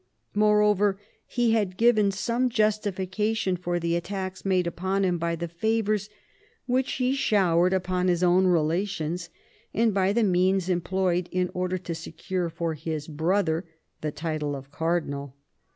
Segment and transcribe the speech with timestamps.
[0.33, 6.09] Moreover, he had given some justification for the attacks made upon him by the favours
[6.65, 9.29] which he showered upon his own relations,
[9.75, 13.63] and by the means employed in order to secure for his brother
[14.01, 15.35] the title of cardinal.